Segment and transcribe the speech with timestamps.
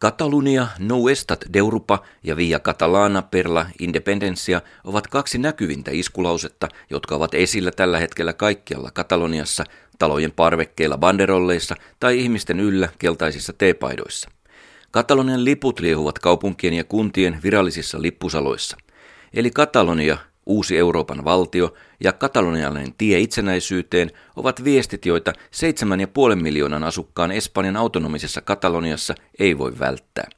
[0.00, 7.14] Catalunia, No Estat d'Europa ja Via Catalana per la Independencia ovat kaksi näkyvintä iskulausetta, jotka
[7.14, 9.64] ovat esillä tällä hetkellä kaikkialla Kataloniassa,
[9.98, 14.30] talojen parvekkeilla banderolleissa tai ihmisten yllä keltaisissa teepaidoissa.
[14.90, 18.76] Katalonian liput liehuvat kaupunkien ja kuntien virallisissa lippusaloissa.
[19.34, 21.74] Eli Katalonia, uusi Euroopan valtio
[22.04, 25.32] ja katalonialainen tie itsenäisyyteen ovat viestit, joita
[26.32, 30.28] 7,5 miljoonan asukkaan Espanjan autonomisessa Kataloniassa ei voi välttää.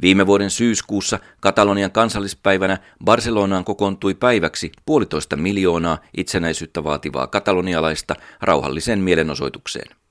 [0.00, 10.03] Viime vuoden syyskuussa Katalonian kansallispäivänä Barcelonaan kokoontui päiväksi puolitoista miljoonaa itsenäisyyttä vaativaa katalonialaista rauhalliseen mielenosoitukseen.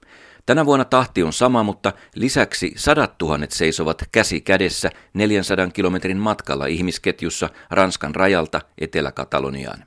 [0.45, 6.65] Tänä vuonna tahti on sama, mutta lisäksi sadat tuhannet seisovat käsi kädessä 400 kilometrin matkalla
[6.65, 9.85] ihmisketjussa Ranskan rajalta Etelä-Kataloniaan.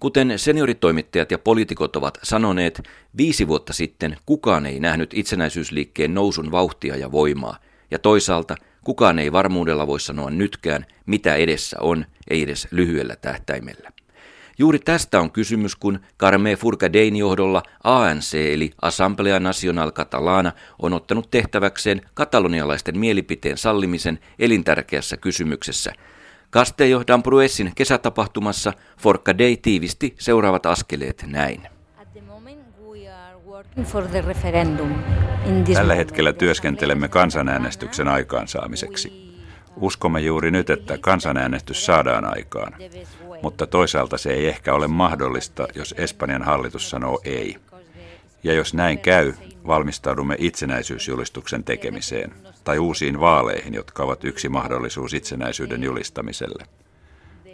[0.00, 2.82] Kuten senioritoimittajat ja poliitikot ovat sanoneet,
[3.16, 7.58] viisi vuotta sitten kukaan ei nähnyt itsenäisyysliikkeen nousun vauhtia ja voimaa,
[7.90, 13.90] ja toisaalta kukaan ei varmuudella voi sanoa nytkään, mitä edessä on, ei edes lyhyellä tähtäimellä.
[14.58, 21.30] Juuri tästä on kysymys, kun Carme Furcadein johdolla ANC eli Assemblea Nacional Catalana on ottanut
[21.30, 25.92] tehtäväkseen katalonialaisten mielipiteen sallimisen elintärkeässä kysymyksessä.
[26.52, 31.62] Castello Dampruessin kesätapahtumassa Forcadei tiivisti seuraavat askeleet näin.
[35.74, 39.25] Tällä hetkellä työskentelemme kansanäänestyksen aikaansaamiseksi.
[39.76, 42.72] Uskomme juuri nyt, että kansanäänestys saadaan aikaan
[43.42, 47.56] mutta toisaalta se ei ehkä ole mahdollista, jos Espanjan hallitus sanoo ei.
[48.42, 49.32] Ja jos näin käy,
[49.66, 52.32] valmistaudumme itsenäisyysjulistuksen tekemiseen
[52.64, 56.64] tai uusiin vaaleihin, jotka ovat yksi mahdollisuus itsenäisyyden julistamiselle.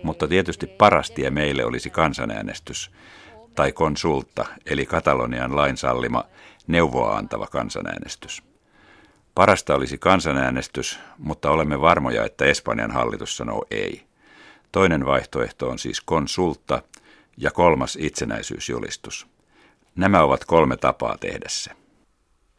[0.03, 2.91] Mutta tietysti paras tie meille olisi kansanäänestys
[3.55, 6.25] tai konsulta, eli Katalonian lain sallima
[6.67, 8.43] neuvoa antava kansanäänestys.
[9.34, 14.02] Parasta olisi kansanäänestys, mutta olemme varmoja, että Espanjan hallitus sanoo ei.
[14.72, 16.83] Toinen vaihtoehto on siis konsultta
[17.36, 19.26] ja kolmas itsenäisyysjulistus.
[19.97, 21.70] Nämä ovat kolme tapaa tehdä se.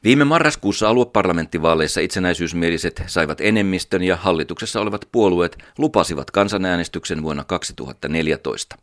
[0.03, 8.77] Viime marraskuussa alueparlamenttivaaleissa itsenäisyysmieliset saivat enemmistön ja hallituksessa olevat puolueet lupasivat kansanäänestyksen vuonna 2014.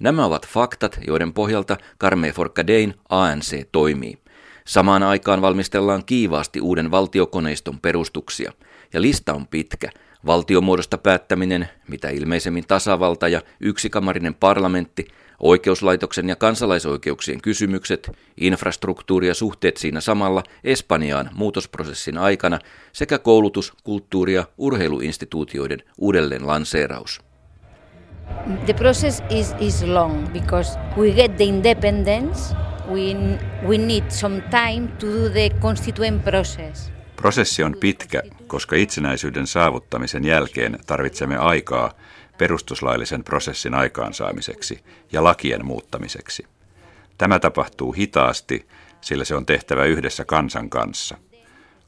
[0.00, 4.18] Nämä ovat faktat, joiden pohjalta Carme Forcadein ANC toimii.
[4.68, 8.52] Samaan aikaan valmistellaan kiivaasti uuden valtiokoneiston perustuksia,
[8.92, 9.90] ja lista on pitkä–
[10.26, 15.08] Valtiomuodosta päättäminen, mitä ilmeisemmin tasavalta ja yksikamarinen parlamentti,
[15.38, 22.58] oikeuslaitoksen ja kansalaisoikeuksien kysymykset, infrastruktuuri ja suhteet siinä samalla Espanjaan muutosprosessin aikana
[22.92, 27.20] sekä koulutus, kulttuuri- ja urheiluinstituutioiden uudelleen lanseeraus.
[28.64, 32.54] The process is, is long because we get the independence,
[32.88, 33.14] we,
[33.68, 36.92] we need some time to do the constituent process.
[37.16, 41.92] Prosessi on pitkä, koska itsenäisyyden saavuttamisen jälkeen tarvitsemme aikaa
[42.38, 46.46] perustuslaillisen prosessin aikaansaamiseksi ja lakien muuttamiseksi.
[47.18, 48.68] Tämä tapahtuu hitaasti,
[49.00, 51.16] sillä se on tehtävä yhdessä kansan kanssa.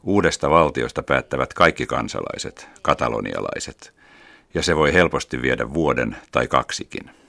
[0.02, 3.94] Uudesta valtiosta päättävät kaikki kansalaiset, katalonialaiset,
[4.54, 7.19] ja se voi helposti viedä vuoden tai kaksikin.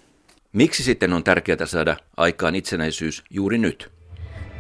[0.53, 3.91] Miksi sitten on tärkeää saada aikaan itsenäisyys juuri nyt?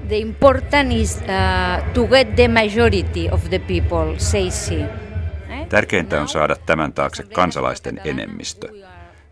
[0.07, 4.81] The important is uh, to get the majority of the people say sí.
[5.49, 5.67] Eh?
[5.69, 8.67] Tärkeintä on saada tämän taakse kansalaisten enemmistö.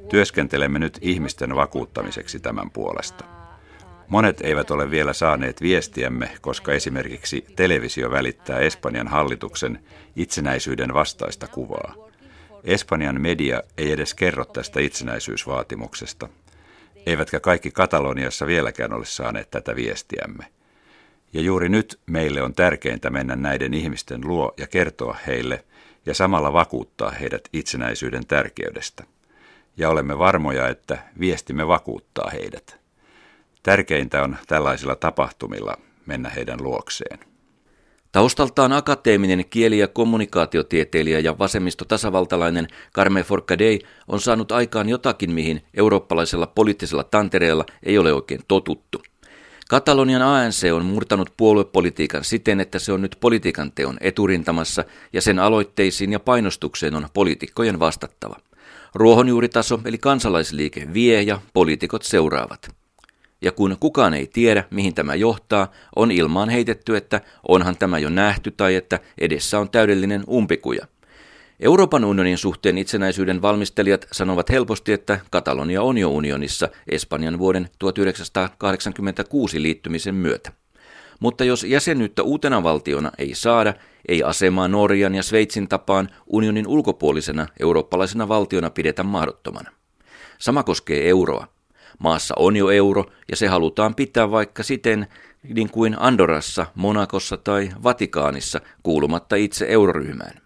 [0.09, 3.26] Työskentelemme nyt ihmisten vakuuttamiseksi tämän puolesta.
[4.08, 9.80] Monet eivät ole vielä saaneet viestiämme, koska esimerkiksi televisio välittää Espanjan hallituksen
[10.16, 11.96] itsenäisyyden vastaista kuvaa.
[12.64, 16.30] Espanjan media ei edes kerro tästä itsenäisyysvaatimuksesta,
[17.05, 20.45] eivätkä kaikki Kataloniassa vieläkään ole saaneet tätä viestiämme.
[21.33, 25.65] Ja juuri nyt meille on tärkeintä mennä näiden ihmisten luo ja kertoa heille
[26.05, 29.03] ja samalla vakuuttaa heidät itsenäisyyden tärkeydestä.
[29.77, 32.79] Ja olemme varmoja, että viestimme vakuuttaa heidät.
[33.63, 37.28] Tärkeintä on tällaisilla tapahtumilla mennä heidän luokseen.
[38.12, 46.47] Taustaltaan akateeminen kieli- ja kommunikaatiotieteilijä ja vasemmistotasavaltalainen Carme Forcadei on saanut aikaan jotakin, mihin eurooppalaisella
[46.47, 49.02] poliittisella tantereella ei ole oikein totuttu.
[49.70, 54.84] Katalonian ANC on murtanut puoluepolitiikan siten, että se on nyt politiikan teon eturintamassa
[55.14, 58.35] ja sen aloitteisiin ja painostukseen on poliitikkojen vastattava.
[58.96, 62.78] Ruohonjuuritaso eli kansalaisliike vie ja poliitikot seuraavat.
[63.41, 68.09] Ja kun kukaan ei tiedä, mihin tämä johtaa, on ilmaan heitetty, että onhan tämä jo
[68.09, 70.88] nähty tai että edessä on täydellinen umpikuja–
[71.59, 79.62] Euroopan unionin suhteen itsenäisyyden valmistelijat sanovat helposti, että Katalonia on jo unionissa Espanjan vuoden 1986
[79.62, 80.52] liittymisen myötä.
[81.20, 83.74] Mutta jos jäsenyyttä uutena valtiona ei saada,
[84.08, 89.72] ei asemaa Norjan ja Sveitsin tapaan unionin ulkopuolisena eurooppalaisena valtiona pidetä mahdottomana.
[90.38, 91.47] Sama koskee euroa.
[91.99, 95.07] Maassa on jo euro ja se halutaan pitää vaikka siten
[95.53, 100.41] niin kuin Andorassa, Monakossa tai Vatikaanissa kuulumatta itse euroryhmään.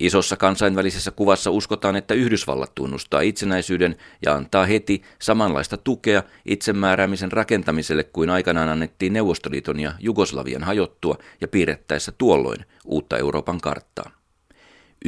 [0.00, 8.04] Isossa kansainvälisessä kuvassa uskotaan, että Yhdysvallat tunnustaa itsenäisyyden ja antaa heti samanlaista tukea itsemääräämisen rakentamiselle
[8.04, 14.15] kuin aikanaan annettiin Neuvostoliiton ja Jugoslavian hajottua ja piirrettäessä tuolloin uutta Euroopan karttaa.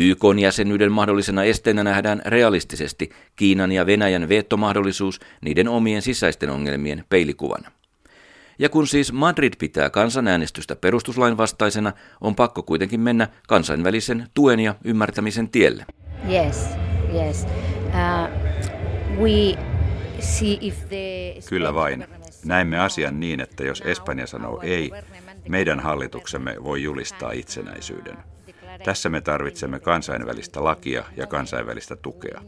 [0.00, 7.70] YK jäsenyyden mahdollisena esteenä nähdään realistisesti Kiinan ja Venäjän veettomahdollisuus niiden omien sisäisten ongelmien peilikuvana.
[8.58, 14.74] Ja kun siis Madrid pitää kansanäänestystä perustuslain vastaisena, on pakko kuitenkin mennä kansainvälisen tuen ja
[14.84, 15.86] ymmärtämisen tielle.
[16.30, 16.68] Yes,
[17.14, 17.46] yes.
[17.86, 18.28] Uh,
[19.20, 19.58] we
[20.20, 22.06] see if the Kyllä vain.
[22.44, 24.90] Näemme asian niin, että jos Espanja sanoo ei,
[25.48, 28.16] meidän hallituksemme voi julistaa itsenäisyyden.
[28.84, 32.42] Tässä me tarvitsemme kansainvälistä lakia ja kansainvälistä tukea.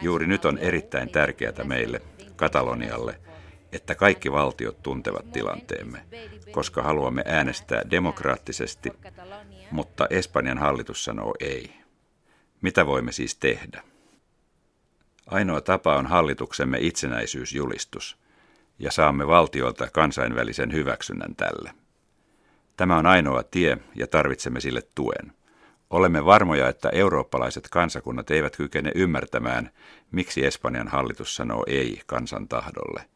[0.00, 2.02] Juuri nyt on erittäin tärkeää meille,
[2.36, 3.20] Katalonialle,
[3.72, 6.06] että kaikki valtiot tuntevat tilanteemme,
[6.50, 8.90] koska haluamme äänestää demokraattisesti,
[9.70, 11.74] mutta Espanjan hallitus sanoo ei.
[12.60, 13.82] Mitä voimme siis tehdä?
[15.26, 18.18] Ainoa tapa on hallituksemme itsenäisyysjulistus,
[18.78, 21.74] ja saamme valtiolta kansainvälisen hyväksynnän tälle.
[22.76, 25.32] Tämä on ainoa tie ja tarvitsemme sille tuen.
[25.94, 29.70] Olemme varmoja, että eurooppalaiset kansakunnat eivät kykene ymmärtämään,
[30.12, 33.04] miksi Espanjan hallitus sanoo ei kansan tahdolle–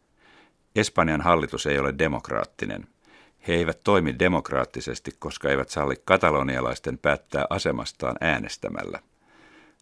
[0.77, 2.87] Espanjan hallitus ei ole demokraattinen.
[3.49, 8.99] He eivät toimi demokraattisesti, koska eivät salli katalonialaisten päättää asemastaan äänestämällä.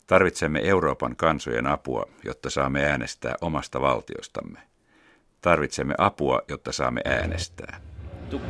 [0.06, 4.58] Tarvitsemme Euroopan kansojen apua, jotta saamme äänestää omasta valtiostamme.
[5.40, 7.80] Tarvitsemme apua, jotta saamme äänestää.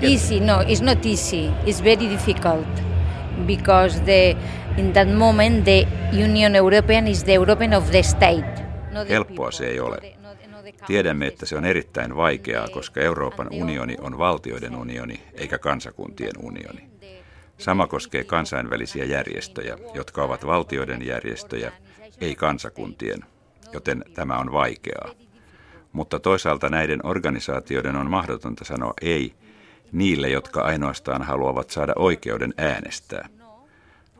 [0.00, 1.50] Easy, no, it's not easy.
[1.64, 2.95] It's very difficult
[3.46, 4.36] because the,
[4.76, 8.66] in that moment the Union European is the European of the state.
[9.08, 10.16] Helppoa se ei ole.
[10.86, 16.88] Tiedämme, että se on erittäin vaikeaa, koska Euroopan unioni on valtioiden unioni eikä kansakuntien unioni.
[17.58, 21.72] Sama koskee kansainvälisiä järjestöjä, jotka ovat valtioiden järjestöjä,
[22.20, 23.24] ei kansakuntien,
[23.72, 25.10] joten tämä on vaikeaa.
[25.92, 29.34] Mutta toisaalta näiden organisaatioiden on mahdotonta sanoa ei
[29.92, 33.28] niille, jotka ainoastaan haluavat saada oikeuden äänestää.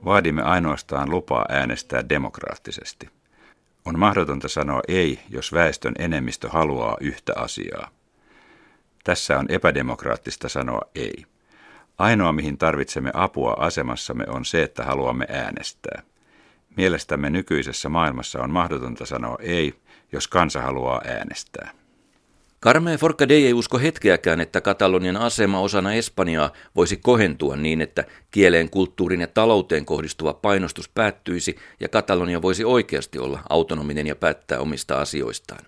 [0.04, 3.08] Vaadimme ainoastaan lupaa äänestää demokraattisesti.
[3.84, 7.90] On mahdotonta sanoa ei, jos väestön enemmistö haluaa yhtä asiaa.
[9.04, 11.26] Tässä on epädemokraattista sanoa ei.
[11.98, 16.02] Ainoa, mihin tarvitsemme apua asemassamme, on se, että haluamme äänestää.
[16.76, 19.74] Mielestämme nykyisessä maailmassa on mahdotonta sanoa ei,
[20.12, 21.70] jos kansa haluaa äänestää.
[22.62, 28.70] Carme Forcadell ei usko hetkeäkään, että Katalonian asema osana Espanjaa voisi kohentua niin, että kieleen,
[28.70, 35.00] kulttuurin ja talouteen kohdistuva painostus päättyisi ja Katalonia voisi oikeasti olla autonominen ja päättää omista
[35.00, 35.66] asioistaan.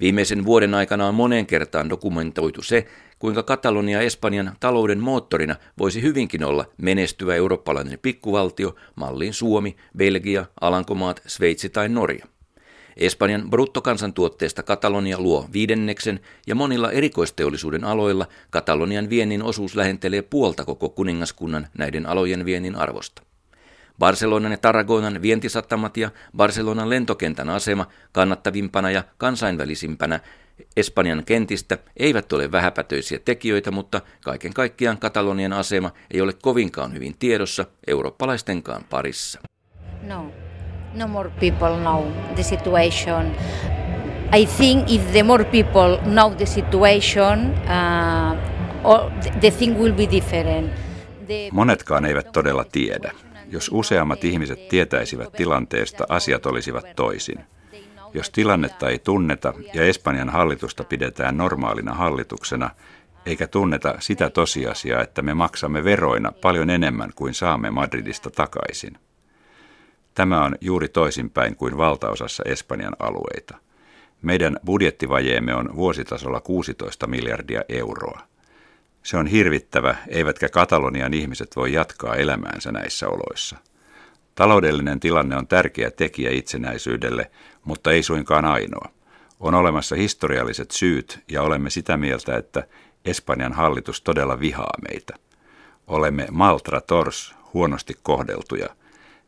[0.00, 2.86] Viimeisen vuoden aikana on moneen kertaan dokumentoitu se,
[3.18, 11.22] kuinka Katalonia Espanjan talouden moottorina voisi hyvinkin olla menestyvä eurooppalainen pikkuvaltio malliin Suomi, Belgia, Alankomaat,
[11.26, 12.26] Sveitsi tai Norja.
[12.96, 20.88] Espanjan bruttokansantuotteesta Katalonia luo viidenneksen ja monilla erikoisteollisuuden aloilla Katalonian viennin osuus lähentelee puolta koko
[20.88, 23.22] kuningaskunnan näiden alojen viennin arvosta.
[23.98, 30.20] Barcelonan ja Tarragonan vientisatamat ja Barcelonan lentokentän asema kannattavimpana ja kansainvälisimpänä
[30.76, 37.16] Espanjan kentistä eivät ole vähäpätöisiä tekijöitä, mutta kaiken kaikkiaan Katalonian asema ei ole kovinkaan hyvin
[37.18, 39.40] tiedossa eurooppalaistenkaan parissa.
[40.02, 40.32] No
[40.96, 43.36] no more people know the situation.
[44.32, 48.36] I think if the more people know the situation, uh,
[49.40, 50.72] the thing will be different.
[51.26, 51.48] The...
[51.52, 53.12] Monetkaan eivät todella tiedä.
[53.50, 57.38] Jos useammat ihmiset tietäisivät tilanteesta, asiat olisivat toisin.
[58.14, 62.70] Jos tilannetta ei tunneta ja Espanjan hallitusta pidetään normaalina hallituksena,
[63.26, 68.98] eikä tunneta sitä tosiasiaa, että me maksamme veroina paljon enemmän kuin saamme Madridista takaisin.
[70.16, 73.56] Tämä on juuri toisinpäin kuin valtaosassa Espanjan alueita.
[74.22, 78.20] Meidän budjettivajeemme on vuositasolla 16 miljardia euroa.
[79.02, 83.56] Se on hirvittävä, eivätkä Katalonian ihmiset voi jatkaa elämäänsä näissä oloissa.
[84.34, 87.30] Taloudellinen tilanne on tärkeä tekijä itsenäisyydelle,
[87.64, 88.88] mutta ei suinkaan ainoa.
[89.40, 92.66] On olemassa historialliset syyt ja olemme sitä mieltä, että
[93.04, 95.14] Espanjan hallitus todella vihaa meitä.
[95.86, 98.68] Olemme maltrators, huonosti kohdeltuja–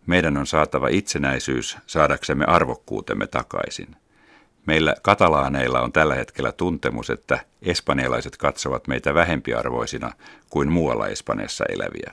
[0.09, 3.97] meidän on saatava itsenäisyys saadaksemme arvokkuutemme takaisin.
[4.67, 10.13] Meillä katalaaneilla on tällä hetkellä tuntemus, että espanjalaiset katsovat meitä vähempiarvoisina
[10.51, 12.13] kuin muualla Espanjassa eläviä.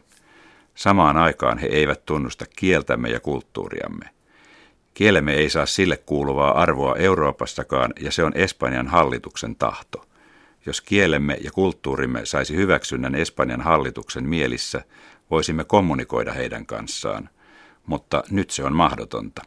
[0.76, 4.10] Samaan aikaan he eivät tunnusta kieltämme ja kulttuuriamme.
[4.94, 10.06] Kielemme ei saa sille kuuluvaa arvoa Euroopassakaan ja se on Espanjan hallituksen tahto.
[10.66, 14.82] Jos kielemme ja kulttuurimme saisi hyväksynnän Espanjan hallituksen mielissä,
[15.32, 17.30] voisimme kommunikoida heidän kanssaan,
[17.86, 19.42] mutta nyt se on mahdotonta.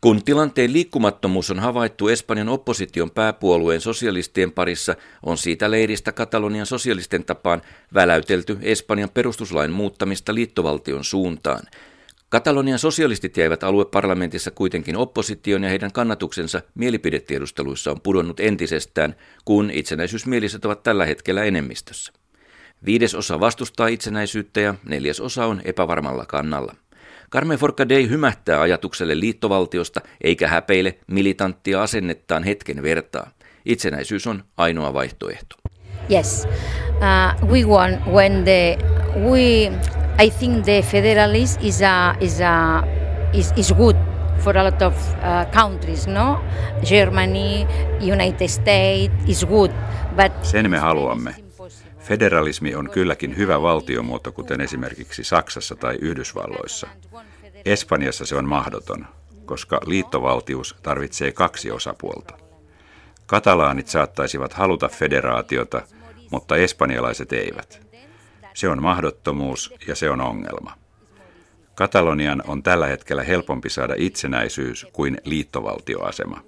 [0.00, 7.24] Kun tilanteen liikkumattomuus on havaittu Espanjan opposition pääpuolueen sosialistien parissa, on siitä leiristä Katalonian sosialisten
[7.24, 7.62] tapaan
[7.94, 11.62] väläytelty Espanjan perustuslain muuttamista liittovaltion suuntaan.
[12.28, 20.64] Katalonian sosialistit jäivät alueparlamentissa kuitenkin opposition ja heidän kannatuksensa mielipidetiedusteluissa on pudonnut entisestään, kun itsenäisyysmieliset
[20.64, 22.12] ovat tällä hetkellä enemmistössä.
[22.84, 26.74] Viides osa vastustaa itsenäisyyttä ja neljäs osa on epävarmalla kannalla.
[27.30, 33.30] Carmen Forcadell hymähtää ajatukselle liittovaltiosta eikä häpeile militanttia asennettaan hetken vertaa.
[33.64, 35.56] Itsenäisyys on ainoa vaihtoehto.
[36.10, 36.48] Yes,
[37.00, 38.78] uh, we want when the
[39.30, 39.72] we.
[40.18, 42.82] I think the federalism is a is a
[43.32, 43.96] is, is good
[44.38, 46.38] for a lot of uh, countries, no?
[46.84, 47.66] Germany,
[48.00, 49.70] United States is good,
[50.16, 51.45] but sen me haluamme.
[52.08, 56.88] Federalismi on kylläkin hyvä valtiomuoto, kuten esimerkiksi Saksassa tai Yhdysvalloissa.
[57.64, 59.06] Espanjassa se on mahdoton,
[59.44, 62.38] koska liittovaltius tarvitsee kaksi osapuolta.
[63.26, 65.82] Katalaanit saattaisivat haluta federaatiota,
[66.30, 67.86] mutta espanjalaiset eivät.
[68.54, 70.72] Se on mahdottomuus ja se on ongelma.
[71.74, 76.40] Katalonian on tällä hetkellä helpompi saada itsenäisyys kuin liittovaltioasema.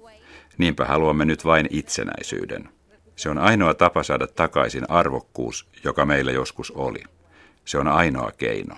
[0.57, 2.69] Niinpä haluamme nyt vain itsenäisyyden.
[3.19, 7.03] Se on ainoa tapa saada takaisin arvokkuus, joka meillä joskus oli.
[7.65, 8.75] Se on ainoa keino.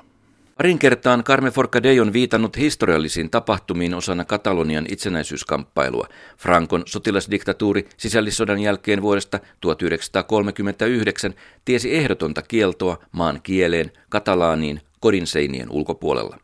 [0.57, 6.07] Parin kertaan Carme Forcadell on viitannut historiallisiin tapahtumiin osana Katalonian itsenäisyyskamppailua.
[6.37, 11.33] Frankon sotilasdiktatuuri sisällissodan jälkeen vuodesta 1939
[11.65, 16.37] tiesi ehdotonta kieltoa maan kieleen katalaaniin kodinseinien ulkopuolella.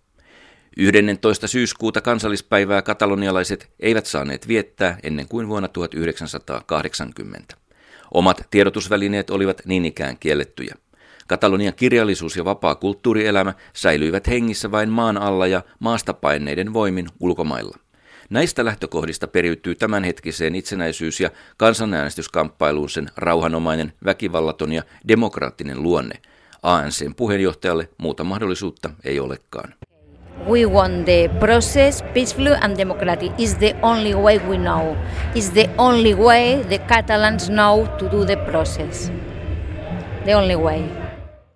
[0.78, 1.48] 11.
[1.48, 7.67] syyskuuta kansallispäivää katalonialaiset eivät saaneet viettää ennen kuin vuonna 1980.
[8.12, 10.76] Omat tiedotusvälineet olivat niin ikään kiellettyjä.
[11.28, 17.78] Katalonian kirjallisuus ja vapaa kulttuurielämä säilyivät hengissä vain maan alla ja maastapaineiden voimin ulkomailla.
[18.30, 26.16] Näistä lähtökohdista periytyy tämänhetkiseen itsenäisyys- ja kansanäänestyskamppailuun sen rauhanomainen, väkivallaton ja demokraattinen luonne.
[26.64, 29.74] ANCn puheenjohtajalle muuta mahdollisuutta ei olekaan.
[30.46, 33.32] We want the process peaceful and democratic.
[33.38, 34.96] Is the only way we know.
[35.36, 39.12] Is the only way the Catalans know to do the process.
[40.26, 40.84] The only way.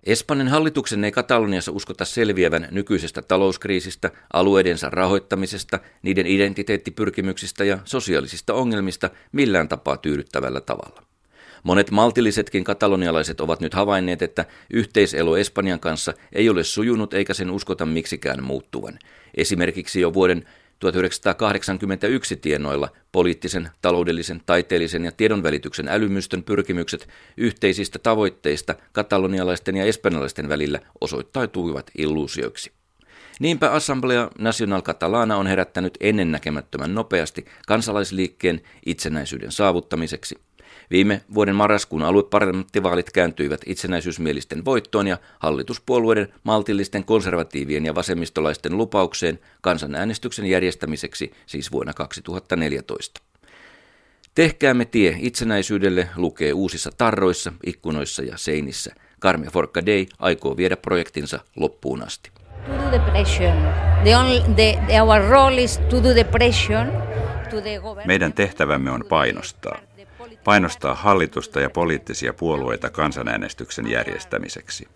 [0.06, 9.10] Espanjan hallituksen ei Kataloniassa uskota selviävän nykyisestä talouskriisistä, alueidensa rahoittamisesta, niiden identiteettipyrkimyksistä ja sosiaalisista ongelmista
[9.32, 11.11] millään tapaa tyydyttävällä tavalla.
[11.62, 17.50] Monet maltillisetkin katalonialaiset ovat nyt havainneet, että yhteiselo Espanjan kanssa ei ole sujunut eikä sen
[17.50, 18.98] uskota miksikään muuttuvan.
[19.34, 20.44] Esimerkiksi jo vuoden
[20.78, 30.78] 1981 tienoilla poliittisen, taloudellisen, taiteellisen ja tiedonvälityksen älymystön pyrkimykset yhteisistä tavoitteista katalonialaisten ja espanjalaisten välillä
[31.00, 32.72] osoittautuivat illuusioiksi.
[33.40, 40.38] Niinpä Assemblea Nacional Catalana on herättänyt ennennäkemättömän nopeasti kansalaisliikkeen itsenäisyyden saavuttamiseksi–
[40.90, 50.46] Viime vuoden marraskuun alueparlamenttivaalit kääntyivät itsenäisyysmielisten voittoon ja hallituspuolueiden maltillisten konservatiivien ja vasemmistolaisten lupaukseen kansanäänestyksen
[50.46, 53.22] järjestämiseksi siis vuonna 2014.
[54.34, 58.94] Tehkäämme tie itsenäisyydelle lukee uusissa tarroissa, ikkunoissa ja seinissä.
[59.20, 62.30] Carme Forcadell aikoo viedä projektinsa loppuun asti.
[62.66, 63.54] To do the pressure.
[64.04, 66.86] The only, the, our role is to do the pressure
[67.50, 69.78] to the Meidän tehtävämme on painostaa
[70.44, 74.88] painostaa hallitusta ja poliittisia puolueita kansanäänestyksen järjestämiseksi.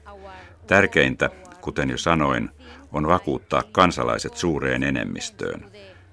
[0.66, 2.50] Tärkeintä, kuten jo sanoin,
[2.92, 5.70] on vakuuttaa kansalaiset suureen enemmistöön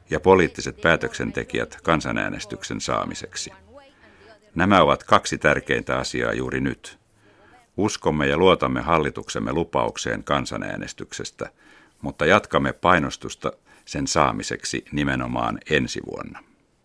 [0.09, 3.51] ja poliittiset päätöksentekijät kansanäänestyksen saamiseksi.
[4.55, 6.99] Nämä ovat kaksi tärkeintä asiaa juuri nyt.
[7.77, 11.49] Uskomme ja luotamme hallituksemme lupaukseen kansanäänestyksestä,
[12.01, 13.51] mutta jatkamme painostusta
[13.85, 16.52] sen saamiseksi nimenomaan ensi vuonna.